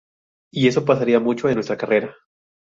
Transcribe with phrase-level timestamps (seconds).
[0.51, 2.15] Y eso pasaría mucho en nuestra carrera.